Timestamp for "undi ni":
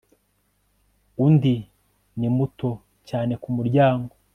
1.25-2.29